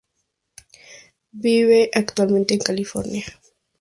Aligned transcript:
Vive 1.31 1.91
actualmente 1.93 2.55
en 2.55 2.59
California. 2.61 3.23